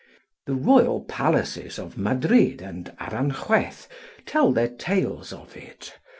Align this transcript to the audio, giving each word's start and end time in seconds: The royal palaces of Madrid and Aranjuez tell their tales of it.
The 0.47 0.55
royal 0.55 1.01
palaces 1.01 1.77
of 1.77 1.95
Madrid 1.95 2.59
and 2.59 2.91
Aranjuez 2.99 3.87
tell 4.25 4.51
their 4.51 4.69
tales 4.69 5.31
of 5.31 5.55
it. 5.55 5.93